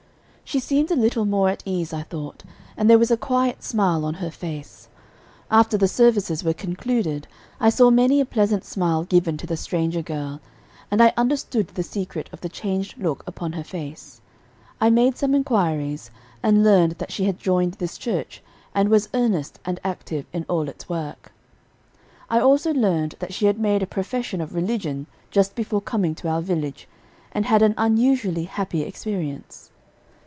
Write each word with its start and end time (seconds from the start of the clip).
She 0.43 0.59
seemed 0.59 0.91
a 0.91 0.97
little 0.97 1.23
more 1.23 1.47
at 1.47 1.63
ease, 1.65 1.93
I 1.93 2.01
thought, 2.01 2.43
and 2.75 2.89
there 2.89 2.99
was 2.99 3.09
a 3.09 3.15
quiet 3.15 3.63
smile 3.63 4.03
on 4.03 4.15
her 4.15 4.29
face. 4.29 4.89
After 5.49 5.77
the 5.77 5.87
services 5.87 6.43
were 6.43 6.53
concluded, 6.53 7.25
I 7.61 7.69
saw 7.69 7.89
many 7.89 8.19
a 8.19 8.25
pleasant 8.25 8.65
smile 8.65 9.05
given 9.05 9.37
to 9.37 9.47
the 9.47 9.55
stranger 9.55 10.01
girl, 10.01 10.41
and 10.91 11.01
I 11.01 11.13
understood 11.15 11.69
the 11.69 11.83
secret 11.83 12.29
of 12.33 12.41
the 12.41 12.49
changed 12.49 12.97
look 12.97 13.23
upon 13.25 13.53
her 13.53 13.63
face. 13.63 14.19
I 14.81 14.89
made 14.89 15.15
some 15.15 15.33
inquiries, 15.33 16.11
and 16.43 16.65
learned 16.65 16.97
that 16.97 17.13
she 17.13 17.23
had 17.23 17.39
joined 17.39 17.75
this 17.75 17.97
church, 17.97 18.43
and 18.75 18.89
was 18.89 19.07
earnest 19.13 19.57
and 19.63 19.79
active 19.85 20.25
in 20.33 20.45
all 20.49 20.67
its 20.67 20.89
work. 20.89 21.31
I 22.29 22.41
also 22.41 22.73
learned 22.73 23.15
that 23.19 23.33
she 23.33 23.45
had 23.45 23.57
made 23.57 23.83
a 23.83 23.87
profession 23.87 24.41
of 24.41 24.53
religion 24.53 25.07
just 25.29 25.55
before 25.55 25.79
coming 25.79 26.13
to 26.15 26.27
our 26.27 26.41
village, 26.41 26.89
and 27.31 27.45
had 27.45 27.61
an 27.61 27.73
unusually 27.77 28.43
happy 28.43 28.81
experience. 28.81 29.69